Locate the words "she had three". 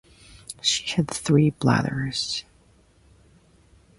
0.61-1.51